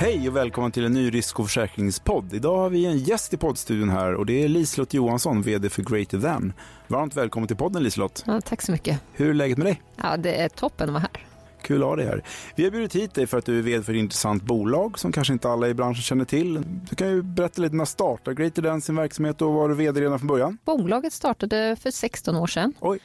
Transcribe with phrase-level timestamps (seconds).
[0.00, 2.34] Hej och välkommen till en ny risk och försäkringspodd.
[2.34, 5.82] Idag har vi en gäst i poddstudion här och det är Liselott Johansson, VD för
[5.82, 6.52] Greater Than.
[6.86, 8.24] Varmt välkommen till podden Liselott.
[8.26, 9.00] Ja, tack så mycket.
[9.12, 9.82] Hur är läget med dig?
[9.96, 11.27] Ja, det är toppen att vara här.
[11.68, 12.22] Kul att ha dig här.
[12.56, 15.12] Vi har bjudit hit dig för att du är VD för ett intressant bolag som
[15.12, 16.62] kanske inte alla i branschen känner till.
[16.90, 20.00] Du kan ju berätta lite när startade Greater Than sin verksamhet och var du VD
[20.00, 20.58] redan från början?
[20.64, 22.74] Bolaget startade för 16 år sedan.
[22.80, 22.98] Oj.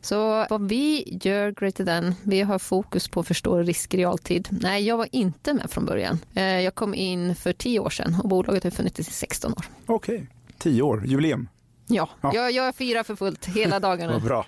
[0.00, 4.48] Så vad vi gör Greater Than, vi har fokus på att förstå risk i realtid.
[4.50, 6.18] Nej, jag var inte med från början.
[6.34, 9.64] Eh, Jag kom in för 10 år sedan och bolaget har funnits i 16 år.
[9.86, 10.26] Okej,
[10.58, 11.48] tio år, jubileum.
[11.90, 12.30] Ja, Ja.
[12.34, 14.12] Jag, jag firar för fullt hela dagarna.
[14.12, 14.46] Vad bra.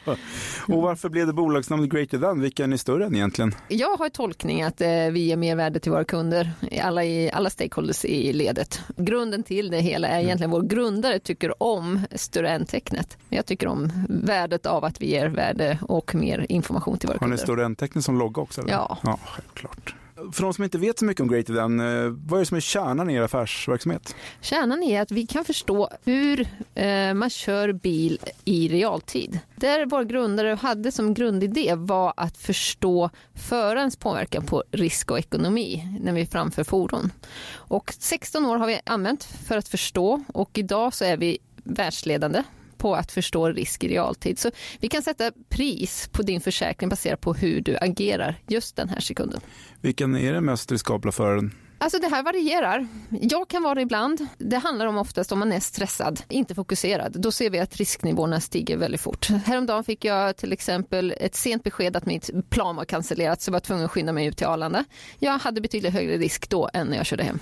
[0.69, 2.41] Och varför blev det bolagsnamnet Greater Than?
[2.41, 3.55] Vilka är större än egentligen?
[3.69, 6.51] Jag har tolkning att eh, vi ger mervärde till våra kunder,
[6.83, 8.81] alla, i, alla stakeholders i ledet.
[8.97, 13.19] Grunden till det hela är egentligen vår grundare tycker om större än tecknet.
[13.29, 17.27] Jag tycker om värdet av att vi ger värde och mer information till våra Har
[17.27, 17.45] ni kunder.
[17.45, 18.61] större än tecknet som logga också?
[18.61, 18.73] Eller?
[18.73, 18.99] Ja.
[19.03, 19.95] ja, självklart.
[20.33, 22.57] För de som inte vet så mycket om Greater Than, eh, vad är det som
[22.57, 24.15] är kärnan i er affärsverksamhet?
[24.41, 26.41] Kärnan är att vi kan förstå hur
[26.75, 29.39] eh, man kör bil i realtid.
[29.57, 35.99] Där vår grundare hade som grundidé var att förstå förarens påverkan på risk och ekonomi
[36.01, 37.11] när vi framför fordon.
[37.55, 42.43] Och 16 år har vi använt för att förstå och idag så är vi världsledande
[42.83, 44.39] på att förstå risk i realtid.
[44.39, 48.89] Så vi kan sätta pris på din försäkring baserat på hur du agerar just den
[48.89, 49.41] här sekunden.
[49.81, 51.55] Vilken är den mest riskabla föraren?
[51.79, 52.87] Alltså det här varierar.
[53.09, 54.27] Jag kan vara det ibland.
[54.39, 57.13] Det handlar om oftast om man är stressad, inte fokuserad.
[57.21, 59.29] Då ser vi att risknivåerna stiger väldigt fort.
[59.29, 63.53] Häromdagen fick jag till exempel ett sent besked att mitt plan var cancellerat så jag
[63.53, 64.85] var tvungen att skynda mig ut till Arlanda.
[65.19, 67.39] Jag hade betydligt högre risk då än när jag körde hem.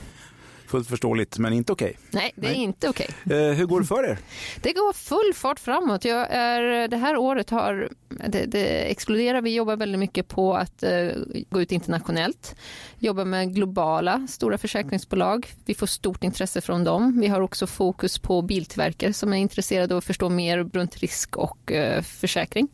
[0.70, 1.98] Fullt förståeligt, men inte okej.
[2.10, 2.60] Nej, det är Nej.
[2.60, 3.08] inte okej.
[3.24, 4.18] Eh, hur går det för er?
[4.62, 6.04] Det går full fart framåt.
[6.04, 7.88] Jag är, det här året har
[8.28, 9.40] det, det exploderar.
[9.40, 11.08] Vi jobbar väldigt mycket på att eh,
[11.50, 12.56] gå ut internationellt.
[12.98, 15.46] Jobbar med globala stora försäkringsbolag.
[15.64, 17.20] Vi får stort intresse från dem.
[17.20, 21.36] Vi har också fokus på biltillverkare som är intresserade av att förstå mer runt risk
[21.36, 22.68] och eh, försäkring.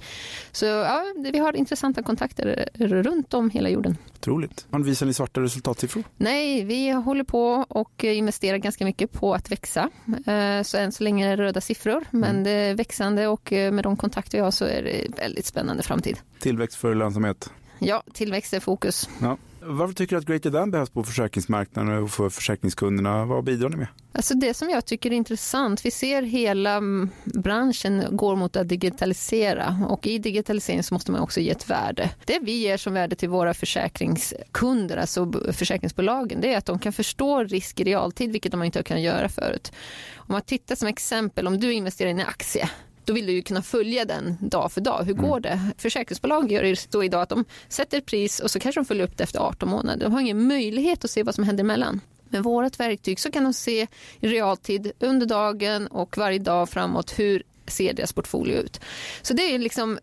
[0.53, 1.03] Så ja,
[1.33, 3.97] vi har intressanta kontakter runt om hela jorden.
[4.19, 4.67] Otroligt.
[4.71, 6.05] Man visar ni svarta resultatsiffror?
[6.17, 9.91] Nej, vi håller på och investerar ganska mycket på att växa.
[10.27, 13.73] Eh, Så än så länge är det röda siffror, men det är växande och eh,
[13.73, 16.19] med de kontakter jag har så är det väldigt spännande framtid.
[16.41, 17.51] Tillväxt för lönsamhet.
[17.79, 19.09] Ja, tillväxt är fokus.
[19.21, 19.37] Ja.
[19.69, 23.25] Varför tycker du att Greater Than behövs på försäkringsmarknaden och för försäkringskunderna?
[23.25, 23.87] Vad bidrar ni med?
[24.13, 28.69] Alltså det som jag tycker är intressant, vi ser hela mm, branschen går mot att
[28.69, 32.11] digitalisera och i digitalisering så måste man också ge ett värde.
[32.25, 36.93] Det vi ger som värde till våra försäkringskunder, alltså försäkringsbolagen, det är att de kan
[36.93, 39.73] förstå risk i realtid, vilket de inte har kunnat göra förut.
[40.17, 42.71] Om man tittar som exempel, om du investerar i en aktie
[43.07, 45.05] då vill du ju kunna följa den dag för dag.
[45.05, 45.61] Hur går det?
[45.79, 49.05] Försäkringsbolag gör det så idag att de sätter ett pris och så kanske de följer
[49.05, 50.05] upp det efter 18 månader.
[50.05, 52.01] De har ingen möjlighet att se vad som händer emellan.
[52.29, 53.87] Med vårt verktyg så kan de se
[54.21, 58.81] i realtid under dagen och varje dag framåt hur ser deras portfolio ut.
[59.23, 59.99] Så det är liksom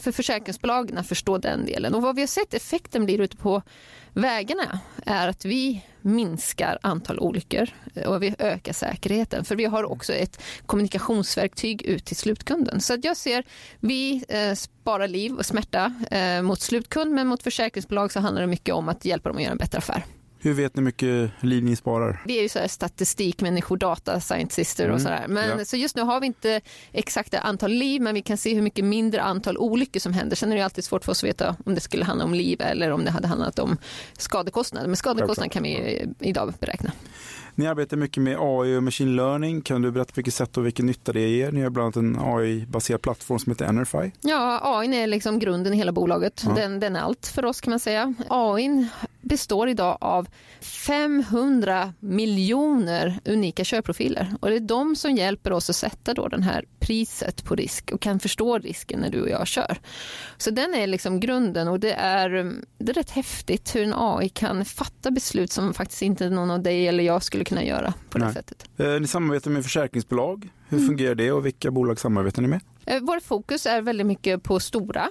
[0.00, 1.94] för försäkringsbolagen att förstå den delen.
[1.94, 3.62] Och vad vi har sett effekten blir ute på
[4.12, 9.44] vägarna är att vi minskar antal olyckor eh, och vi ökar säkerheten.
[9.44, 12.80] För vi har också ett kommunikationsverktyg ut till slutkunden.
[12.80, 13.44] Så att jag ser,
[13.80, 18.48] vi eh, sparar liv och smärta eh, mot slutkund men mot försäkringsbolag så handlar det
[18.48, 20.04] mycket om att hjälpa dem att göra en bättre affär.
[20.40, 22.22] Hur vet ni hur mycket liv ni sparar?
[22.26, 25.24] Vi är ju så här statistikmänniskor, data scientister och Mm, sådär.
[25.28, 25.64] Men ja.
[25.64, 26.60] så just nu har vi inte
[26.92, 30.36] exakta antal liv, men vi kan se hur mycket mindre antal olyckor som händer.
[30.36, 32.60] Sen är det alltid svårt för oss att veta om det skulle handla om liv
[32.60, 33.76] eller om det hade handlat om
[34.18, 34.86] skadekostnader.
[34.86, 36.92] Men skadekostnader kan vi idag beräkna.
[37.54, 39.60] Ni arbetar mycket med AI och machine learning.
[39.60, 41.52] Kan du berätta på vilket sätt och vilken nytta det ger?
[41.52, 44.10] Ni har bland annat en AI-baserad plattform som heter Enerfy.
[44.20, 46.42] Ja, AI är liksom grunden i hela bolaget.
[46.46, 46.52] Ja.
[46.54, 48.14] Den, den är allt för oss kan man säga.
[48.28, 48.86] AI
[49.28, 50.28] består idag av
[50.60, 56.42] 500 miljoner unika körprofiler och det är de som hjälper oss att sätta då den
[56.42, 59.78] här priset på risk och kan förstå risken när du och jag kör.
[60.36, 62.30] Så den är liksom grunden och det är,
[62.78, 66.62] det är rätt häftigt hur en AI kan fatta beslut som faktiskt inte någon av
[66.62, 68.34] dig eller jag skulle kunna göra på det Nej.
[68.34, 68.64] sättet.
[68.76, 70.48] Eh, ni samarbetar med försäkringsbolag.
[70.68, 70.88] Hur Mm.
[70.88, 72.60] fungerar det och vilka bolag samarbetar ni med?
[72.86, 75.08] Eh, Vår fokus är väldigt mycket på stora,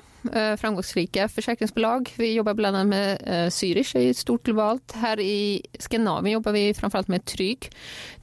[0.57, 2.13] framgångsrika försäkringsbolag.
[2.17, 4.91] Vi jobbar bland annat med eh, Zürich, är ju stort globalt.
[4.91, 7.71] Här i Skandinavien jobbar vi framförallt med Trygg.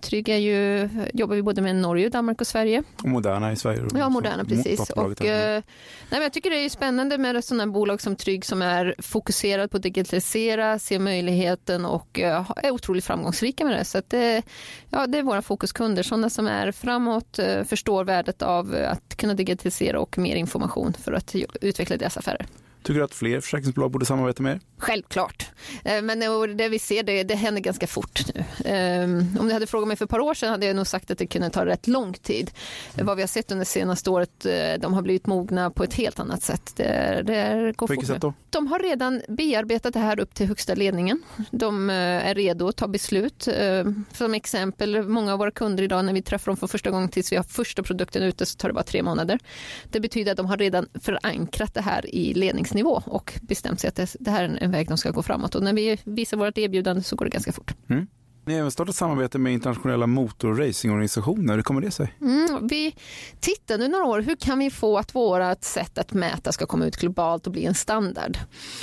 [0.00, 2.82] Trygg är ju, jobbar vi både med Norge, Danmark och Sverige.
[3.02, 3.82] Och Moderna i Sverige.
[3.99, 4.91] Ja, Moderna precis.
[4.91, 5.62] Och, eh, nej,
[6.11, 9.76] men jag tycker det är spännande med sådana bolag som Trygg som är fokuserad på
[9.76, 13.85] att digitalisera, ser möjligheten och eh, är otroligt framgångsrika med det.
[13.85, 14.43] Så det,
[14.90, 19.17] ja, det är våra fokuskunder, sådana som är framåt, eh, förstår värdet av eh, att
[19.17, 21.47] kunna digitalisera och mer information för att ju-
[21.84, 22.46] utveckla deras affärer.
[22.84, 24.60] Tycker du att fler försäkringsbolag borde samarbeta med er?
[24.78, 25.50] Självklart.
[25.84, 26.20] Eh, men
[26.56, 28.44] det vi ser, det, det händer ganska fort nu.
[29.04, 31.10] Um, om du hade frågat mig för ett par år sedan hade jag nog sagt
[31.10, 32.50] att det kunde ta rätt lång tid.
[32.94, 33.06] Mm.
[33.06, 36.20] Vad vi har sett under senaste året, eh, de har blivit mogna på ett helt
[36.20, 36.72] annat sätt.
[36.76, 38.34] Det, det går på vilket sätt då?
[38.50, 41.22] De har redan bearbetat det här upp till högsta ledningen.
[41.50, 43.48] De eh, är redo att ta beslut.
[44.12, 47.32] Som exempel, många av våra kunder idag när vi träffar dem för första gången tills
[47.32, 49.38] vi har första produkten ute så tar det bara tre månader.
[49.90, 52.34] Det betyder att de har redan förankrat det här i
[52.75, 55.55] ledningsnivå och bestämt sig att det, det här är en väg de ska gå framåt.
[55.55, 57.75] Och när vi visar vårt erbjudande så går det ganska fort.
[57.88, 58.06] Mm.
[58.47, 61.55] Ni har även startat samarbete med internationella motorracingorganisationer.
[61.55, 62.15] Hur kommer det sig?
[62.21, 62.97] Mm, vi
[63.41, 66.87] tittar nu några år, hur kan vi få att vårt sätt att mäta ska komma
[66.87, 68.38] ut globalt och bli en standard?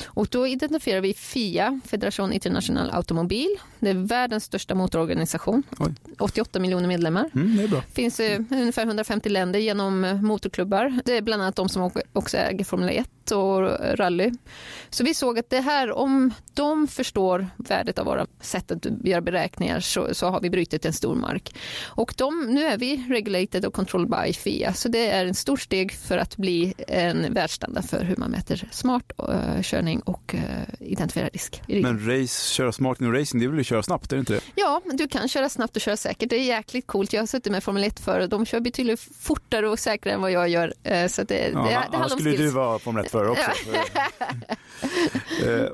[0.06, 3.50] Och då identifierar vi FIA, Federation International Automobil.
[3.80, 5.64] Det är världens största motororganisation.
[5.80, 5.94] Oj.
[6.20, 7.30] 88 miljoner medlemmar.
[7.34, 7.82] Mm, det är bra.
[7.94, 11.00] finns eh, ungefär 150 länder genom eh, motorklubbar.
[11.06, 14.32] Det är bland annat de som också äger Formel 1 och rally.
[14.90, 19.22] Så vi såg att det här, om de förstår värdet av våra sätt att göra
[19.22, 21.56] beräkningar så, så har vi brutit en stor mark.
[21.84, 25.58] Och de, nu är vi regulated och controlled by FIA så det är en stor
[25.58, 30.42] steg för att bli en världsstandard för hur man mäter smart uh, körning och uh,
[30.80, 31.62] identifierar risk.
[31.68, 34.34] Men race, köra smart och racing, det är väl att köra snabbt, är det inte
[34.34, 34.42] det?
[34.56, 36.30] Ja, du kan köra snabbt och köra säkert.
[36.30, 37.14] Det är jäkligt coolt.
[37.14, 40.32] Jag har suttit med Formel 1 förr de kör betydligt fortare och säkrare än vad
[40.32, 40.74] jag gör.
[40.92, 43.52] Uh, så det, ja, det, det annars skulle du vara Formel 1 förare också.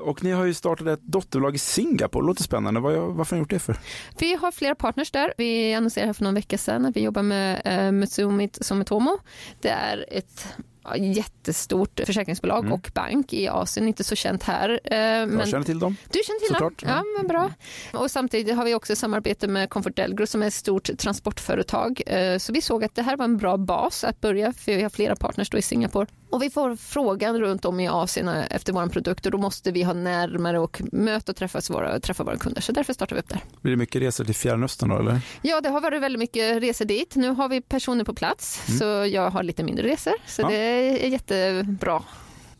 [0.00, 2.80] och ni har ju startat ett dotterbolag i Singapore, låter spännande.
[2.80, 3.78] Varför har ni gjort det för?
[4.18, 5.34] Vi har flera partners där.
[5.36, 9.18] Vi annonserade här för någon vecka sedan att vi jobbar med eh, Mutsumi Sumitomo.
[9.60, 10.54] Det är ett
[10.96, 12.72] jättestort försäkringsbolag mm.
[12.72, 14.80] och bank i Asien, inte så känt här.
[14.84, 15.96] Eh, men jag känner till dem.
[16.12, 16.82] Du känner till Såklart.
[16.82, 16.90] dem?
[16.90, 17.50] Ja, men bra.
[17.92, 22.02] Och samtidigt har vi också samarbete med Comfort Delgro som är ett stort transportföretag.
[22.06, 24.82] Eh, så vi såg att det här var en bra bas att börja, för vi
[24.82, 26.06] har flera partners då i Singapore.
[26.30, 29.82] Och vi får frågan runt om i Asien efter vår produkt och då måste vi
[29.82, 32.60] ha närmare och möta och träffas våra, träffa våra kunder.
[32.60, 33.44] Så därför startar vi upp där.
[33.60, 35.20] Blir det mycket resor till Fjärran Östern då eller?
[35.42, 37.16] Ja, det har varit väldigt mycket resor dit.
[37.16, 38.78] Nu har vi personer på plats mm.
[38.78, 38.84] så
[39.14, 40.14] jag har lite mindre resor.
[40.26, 40.48] Så ja.
[40.48, 40.56] det
[41.04, 42.02] är jättebra.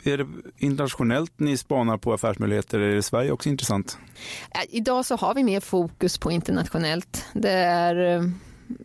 [0.05, 0.27] Är det
[0.57, 2.79] internationellt ni spanar på affärsmöjligheter?
[2.79, 3.99] Är det Sverige också intressant?
[4.69, 7.25] Idag så har vi mer fokus på internationellt.
[7.33, 8.23] Det är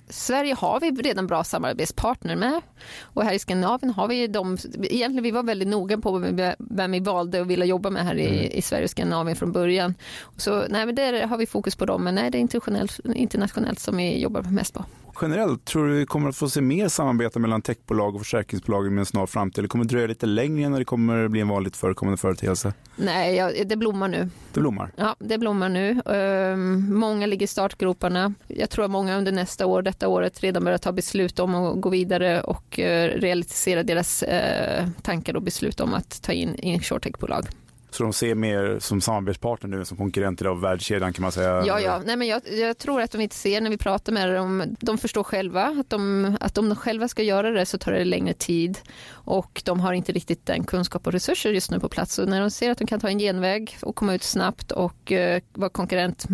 [0.09, 2.62] Sverige har vi redan bra samarbetspartner med
[3.01, 6.18] och här i Skandinavien har vi de, egentligen vi var väldigt noga på
[6.57, 8.51] vem vi valde och ville jobba med här i, mm.
[8.51, 9.94] i Sverige och Skandinavien från början.
[10.38, 13.80] Så nej, men där har vi fokus på dem, men nej, det är internationellt, internationellt
[13.80, 14.85] som vi jobbar mest på.
[15.21, 19.00] Generellt, tror du vi kommer att få se mer samarbete mellan techbolag och försäkringsbolag med
[19.00, 19.60] en snar framtid?
[19.60, 22.74] Eller kommer det dröja lite längre innan det kommer bli en vanligt förekommande företeelse?
[22.95, 24.30] Nej, ja, det blommar nu.
[24.54, 24.92] Det blommar?
[24.95, 26.01] Ja, det blommar nu.
[26.06, 28.33] Um, många ligger i startgroparna.
[28.48, 31.81] Jag tror att många under nästa år, detta året, redan börjar ta beslut om att
[31.81, 32.83] gå vidare och uh,
[33.19, 37.45] realisera deras uh, tankar och beslut om att ta in insurtechbolag.
[37.94, 41.66] Så de ser mer som samarbetspartner nu än som konkurrenter av världskedjan kan man säga?
[41.66, 42.01] Ja, ja.
[42.06, 44.98] Nej, men jag, jag, tror att de inte ser när vi pratar med dem, de
[44.98, 48.34] förstår själva att, de, att om de själva ska göra det så tar det längre
[48.34, 48.80] tid
[49.10, 52.13] och de har inte riktigt den kunskap och resurser just nu på plats.
[52.13, 55.12] Så när de ser att de kan ta en genväg och komma ut snabbt och
[55.12, 56.25] uh, vara konkurrent,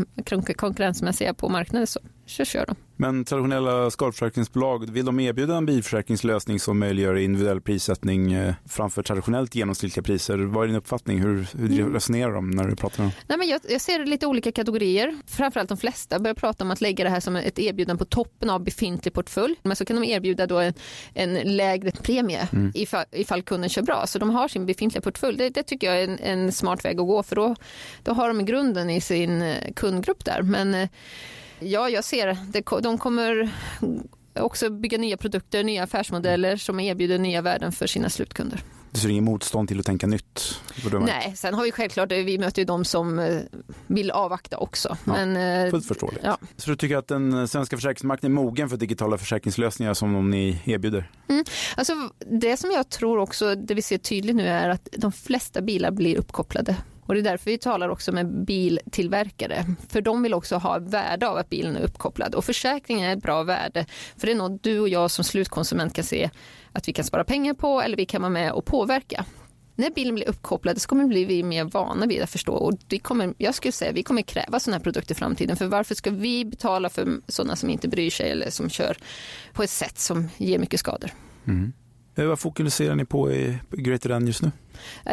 [0.56, 2.76] konkurrensmässiga på marknaden så, så kör de.
[2.96, 9.56] Men traditionella skadeförsäkringsbolag, vill de erbjuda en bilförsäkringslösning som möjliggör individuell prissättning eh, framför traditionellt
[9.56, 10.38] genomsnittliga priser?
[10.38, 11.20] Vad är din uppfattning?
[11.20, 11.94] Hur, hur mm.
[11.94, 13.22] resonerar de när du pratar med dem?
[13.28, 15.16] Nej, men jag, jag, ser lite olika kategorier.
[15.28, 18.50] Framförallt de flesta börjar prata om att lägga det här som ett erbjudande på toppen
[18.50, 19.56] av befintlig portfölj.
[19.64, 20.74] Men så kan de erbjuda då en,
[21.14, 22.72] en lägre premie mm.
[22.76, 24.08] ifall, ifall kunden kör bra.
[24.08, 25.38] Så de har sin befintliga portfölj.
[25.38, 27.56] Det, det tycker jag är en, en, smart väg att gå för då,
[28.04, 30.42] då har de grunden i sin eh, kundgrupp där.
[30.42, 30.90] Men eh,
[31.60, 32.82] Ja, jag ser det.
[32.82, 33.52] De kommer
[34.34, 38.64] också bygga nya produkter, nya affärsmodeller som erbjuder nya värden för sina slutkunder.
[38.92, 40.62] Du ser inget motstånd till att tänka nytt?
[41.02, 43.38] Nej, sen har vi självklart, vi möter ju de som eh,
[43.88, 44.98] vill avvakta också.
[45.06, 46.22] Ja, Men, eh, fullt förståeligt.
[46.24, 46.38] Ja.
[46.58, 50.62] Så du tycker att den svenska försäkringsmarknaden är mogen för digitala försäkringslösningar som de ni
[50.66, 51.12] erbjuder?
[51.30, 51.44] Mm.
[51.78, 51.94] Alltså,
[52.32, 55.92] det som jag tror också, det vi ser tydligt nu är att de flesta bilar
[55.92, 56.76] blir uppkopplade
[57.10, 59.66] och det är därför vi talar också med biltillverkare.
[59.90, 62.36] För de vill också ha värde av att bilen är uppkopplad.
[62.36, 63.86] Och försäkringen är ett bra värde.
[64.18, 66.30] För det är något du och jag som slutkonsument kan se
[66.72, 69.26] att vi kan spara pengar på eller vi kan vara med och påverka.
[69.76, 73.00] När bilen blir uppkopplad så kommer vi bli mer vana vid att förstå och det
[73.00, 76.12] kommer, jag skulle säga vi kommer kräva sådana här produkter i framtiden för varför ska
[76.12, 78.98] vi betala för sådana som inte bryr sig eller som kör
[79.54, 81.12] på ett sätt som ger mycket skador.
[81.48, 81.74] Mm.
[82.28, 84.52] Vad fokuserar ni på i Greater Than just nu?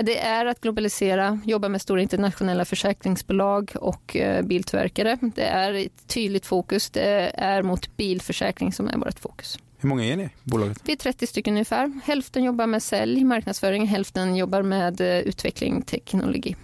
[0.02, 5.18] Det är att globalisera, jobba med stora internationella försäkringsbolag och eh, biltillverkare.
[5.34, 6.90] Det är ett tydligt fokus.
[6.90, 9.58] Det är mot bilförsäkring som är vårt fokus.
[9.78, 10.78] Hur många är ni bolaget?
[10.84, 12.00] Vi är 30 stycken ungefär.
[12.04, 16.56] Hälften jobbar med sälj, marknadsföring, hälften jobbar med eh, utveckling, teknologi.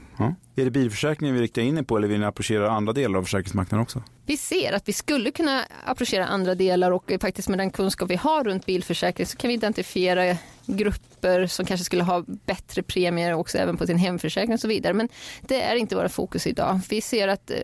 [0.57, 3.23] Är det bilförsäkringen vi riktar in er på eller vill ni approchera andra delar av
[3.23, 4.03] försäkringsmarknaden också?
[4.27, 8.17] Vi ser att vi skulle kunna approchera andra delar och faktiskt med den kunskap vi
[8.17, 13.59] har runt bilförsäkring så kan vi identifiera grupper som kanske skulle ha bättre premier också
[13.59, 14.95] även på sin hemförsäkring och så vidare.
[14.95, 15.09] Men
[15.43, 16.81] det är inte våra fokus idag.
[16.89, 17.57] Vi ser att eh,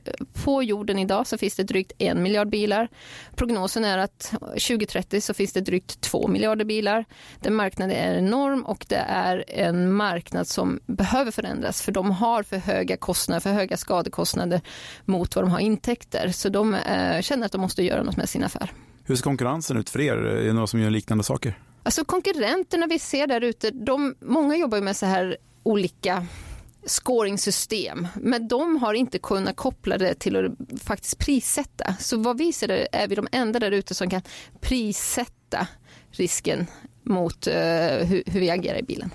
[0.44, 2.88] på jorden idag så finns det drygt en miljard bilar.
[3.36, 7.04] Prognosen är att 2030 så finns det drygt två miljarder bilar.
[7.40, 12.42] Den marknaden är enorm och det är en marknad som behöver förändras för de har
[12.42, 14.60] för hög höga kostnader, för höga skadekostnader
[15.04, 16.28] mot vad de har intäkter.
[16.28, 18.72] Så de eh, känner att de måste göra något med sin affär.
[19.04, 20.16] Hur ser konkurrensen ut för er?
[20.16, 21.58] Är det några som gör liknande saker?
[21.82, 26.26] Alltså konkurrenterna vi ser där ute, de, många jobbar med så här olika
[26.86, 31.94] scoringsystem, men de har inte kunnat koppla det till att faktiskt prissätta.
[32.00, 34.22] Så vad vi ser är, är vi de enda där ute som kan
[34.60, 35.66] prissätta
[36.10, 36.66] risken
[37.02, 37.54] mot uh,
[38.06, 39.10] hur, hur vi agerar i bilen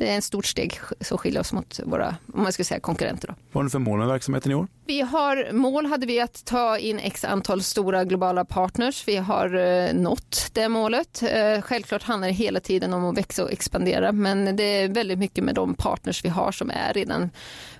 [0.00, 3.28] det är ett stort steg som skiljer oss mot våra om man ska säga, konkurrenter.
[3.28, 3.34] Då.
[3.52, 4.66] Vad har ni för mål med verksamheten i år?
[4.86, 9.08] Vi har, mål hade vi att ta in x antal stora globala partners.
[9.08, 11.22] Vi har eh, nått det målet.
[11.22, 15.18] Eh, självklart handlar det hela tiden om att växa och expandera men det är väldigt
[15.18, 17.30] mycket med de partners vi har som är redan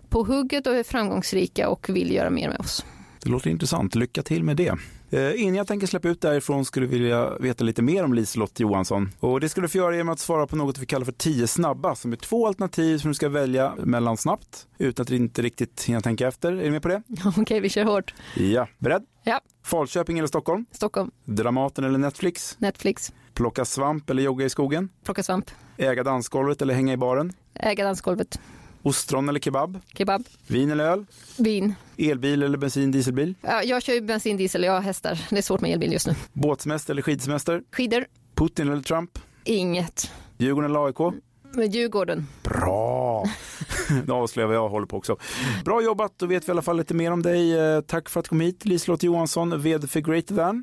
[0.08, 2.84] på hugget och är framgångsrika och vill göra mer med oss.
[3.22, 3.94] Det låter intressant.
[3.94, 4.74] Lycka till med det.
[5.12, 8.60] Eh, innan jag tänker släppa ut därifrån skulle jag vilja veta lite mer om Liselott
[8.60, 9.10] Johansson.
[9.20, 11.46] Och det skulle du få göra genom att svara på något vi kallar för tio
[11.46, 15.84] snabba, som är två alternativ som du ska välja mellan snabbt, utan att inte riktigt
[15.84, 16.52] hinna tänka efter.
[16.52, 17.02] Är du med på det?
[17.24, 18.14] Okej, okay, vi kör hårt.
[18.34, 19.02] Ja, beredd?
[19.24, 19.40] Ja.
[19.64, 20.66] Falköping eller Stockholm?
[20.72, 21.10] Stockholm.
[21.24, 22.56] Dramaten eller Netflix?
[22.58, 23.12] Netflix.
[23.34, 24.88] Plocka svamp eller jogga i skogen?
[25.04, 25.50] Plocka svamp.
[25.76, 27.32] Äga dansgolvet eller hänga i baren?
[27.54, 28.40] Äga dansgolvet.
[28.82, 29.80] Ostron eller kebab?
[29.94, 30.24] Kebab.
[30.46, 31.06] Vin eller öl?
[31.38, 31.74] Vin.
[31.96, 33.34] Elbil eller bensin dieselbil?
[33.42, 35.26] Ja, jag kör ju bensin diesel, jag har hästar.
[35.30, 36.14] Det är svårt med elbil just nu.
[36.32, 37.62] Båtsemester eller skidsemester?
[37.72, 38.04] Skidor.
[38.34, 39.18] Putin eller Trump?
[39.44, 40.10] Inget.
[40.38, 41.14] Djurgården eller AIK?
[41.52, 42.26] Med Djurgården.
[42.42, 43.24] Bra!
[44.06, 45.16] Nu avslöjar vad jag håller på också.
[45.64, 47.58] Bra jobbat, då vet vi i alla fall lite mer om dig.
[47.58, 50.62] Eh, tack för att du kom hit, Liselott Johansson, vd för Greater Than.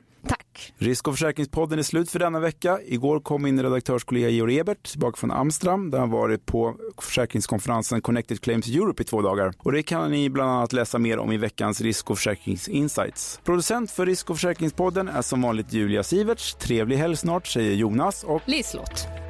[0.57, 0.73] Tack.
[0.77, 2.79] Risk och försäkringspodden är slut för denna vecka.
[2.85, 8.41] Igår kom min redaktörskollega Georg Ebert tillbaka från Amsterdam där han varit på försäkringskonferensen Connected
[8.41, 9.53] Claims Europe i två dagar.
[9.57, 13.39] Och det kan ni bland annat läsa mer om i veckans Risk och försäkringsinsights.
[13.43, 16.55] Producent för Risk och försäkringspodden är som vanligt Julia Siverts.
[16.55, 19.26] Trevlig helg snart säger Jonas och Liselott.